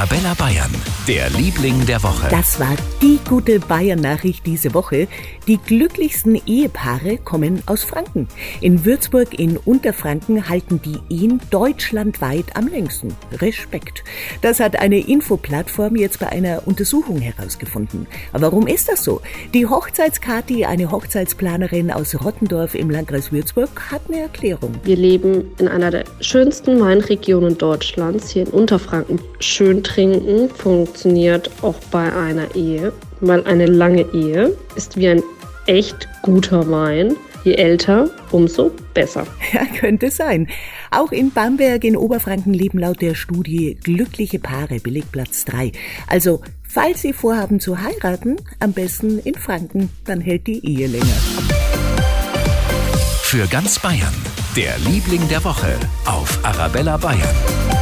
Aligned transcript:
Arabella 0.00 0.34
Bayern, 0.34 0.89
der 1.10 1.28
Liebling 1.30 1.86
der 1.86 2.00
Woche. 2.04 2.28
Das 2.30 2.60
war 2.60 2.76
die 3.02 3.18
gute 3.28 3.58
Bayern-Nachricht 3.58 4.46
diese 4.46 4.74
Woche. 4.74 5.08
Die 5.48 5.56
glücklichsten 5.56 6.40
Ehepaare 6.46 7.18
kommen 7.18 7.64
aus 7.66 7.82
Franken. 7.82 8.28
In 8.60 8.84
Würzburg 8.84 9.36
in 9.36 9.56
Unterfranken 9.56 10.48
halten 10.48 10.80
die 10.80 11.00
Ehen 11.12 11.40
deutschlandweit 11.50 12.54
am 12.54 12.68
längsten. 12.68 13.16
Respekt. 13.32 14.04
Das 14.40 14.60
hat 14.60 14.76
eine 14.76 15.00
Infoplattform 15.00 15.96
jetzt 15.96 16.20
bei 16.20 16.28
einer 16.28 16.62
Untersuchung 16.68 17.18
herausgefunden. 17.18 18.06
Aber 18.32 18.52
warum 18.52 18.68
ist 18.68 18.88
das 18.88 19.02
so? 19.02 19.20
Die 19.52 19.66
Hochzeitskati, 19.66 20.64
eine 20.64 20.92
Hochzeitsplanerin 20.92 21.90
aus 21.90 22.14
Rottendorf 22.24 22.76
im 22.76 22.88
Landkreis 22.88 23.32
Würzburg, 23.32 23.90
hat 23.90 24.02
eine 24.06 24.20
Erklärung. 24.20 24.76
Wir 24.84 24.94
leben 24.94 25.50
in 25.58 25.66
einer 25.66 25.90
der 25.90 26.04
schönsten 26.20 26.78
Weinregionen 26.78 27.58
Deutschlands, 27.58 28.30
hier 28.30 28.46
in 28.46 28.52
Unterfranken. 28.52 29.18
Schön 29.40 29.70
schön 29.70 29.82
trinken 29.82 30.48
funktioniert 30.50 30.99
auch 31.62 31.74
bei 31.90 32.12
einer 32.12 32.54
Ehe, 32.54 32.92
weil 33.20 33.44
eine 33.44 33.66
lange 33.66 34.02
Ehe 34.12 34.56
ist 34.76 34.96
wie 34.96 35.08
ein 35.08 35.22
echt 35.66 36.08
guter 36.22 36.70
Wein. 36.70 37.16
Je 37.44 37.54
älter, 37.54 38.10
umso 38.32 38.70
besser. 38.92 39.26
Ja, 39.52 39.64
könnte 39.64 40.10
sein. 40.10 40.48
Auch 40.90 41.10
in 41.10 41.32
Bamberg 41.32 41.84
in 41.84 41.96
Oberfranken 41.96 42.52
leben 42.52 42.78
laut 42.78 43.00
der 43.00 43.14
Studie 43.14 43.78
glückliche 43.82 44.38
Paare, 44.38 44.78
Belegplatz 44.78 45.46
3. 45.46 45.72
Also, 46.06 46.42
falls 46.68 47.00
Sie 47.00 47.14
vorhaben 47.14 47.58
zu 47.58 47.80
heiraten, 47.80 48.36
am 48.58 48.72
besten 48.72 49.18
in 49.20 49.34
Franken, 49.34 49.88
dann 50.04 50.20
hält 50.20 50.46
die 50.46 50.64
Ehe 50.66 50.86
länger. 50.86 51.06
Für 53.22 53.46
ganz 53.46 53.78
Bayern, 53.78 54.14
der 54.56 54.76
Liebling 54.78 55.26
der 55.28 55.42
Woche 55.44 55.74
auf 56.04 56.38
Arabella 56.42 56.98
Bayern. 56.98 57.79